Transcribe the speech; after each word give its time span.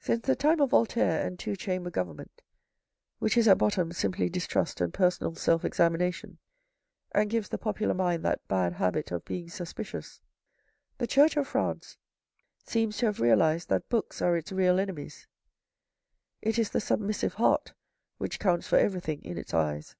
Since 0.00 0.26
the 0.26 0.34
time 0.34 0.60
of 0.60 0.70
Voltaire 0.70 1.24
and 1.24 1.38
two 1.38 1.54
chamber 1.54 1.90
Government, 1.90 2.42
which 3.20 3.36
is 3.36 3.46
at 3.46 3.58
bottom 3.58 3.92
simply 3.92 4.28
distrust 4.28 4.80
and 4.80 4.92
personal 4.92 5.36
self 5.36 5.62
examina 5.62 6.12
tion, 6.12 6.38
and 7.12 7.30
gives 7.30 7.48
the 7.50 7.56
popular 7.56 7.94
mind 7.94 8.24
that 8.24 8.44
bad 8.48 8.72
habit 8.72 9.12
of 9.12 9.24
being 9.24 9.48
suspicious, 9.48 10.20
the 10.98 11.06
Church 11.06 11.36
of 11.36 11.46
France 11.46 11.98
seems 12.64 12.96
to 12.96 13.06
have 13.06 13.20
realised 13.20 13.68
that 13.68 13.88
books 13.88 14.20
are 14.20 14.36
its 14.36 14.50
real 14.50 14.80
enemies. 14.80 15.28
It 16.42 16.58
is 16.58 16.70
the 16.70 16.80
submissive 16.80 17.34
heart 17.34 17.72
which 18.18 18.40
counts 18.40 18.66
for 18.66 18.76
everything 18.76 19.22
in 19.22 19.38
its 19.38 19.54
eyes. 19.54 19.94